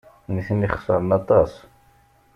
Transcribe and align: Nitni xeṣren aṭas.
Nitni 0.33 0.69
xeṣren 0.73 1.09
aṭas. 1.19 1.51